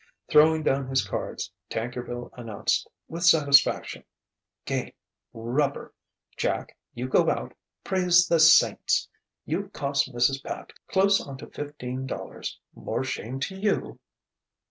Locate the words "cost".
9.73-10.11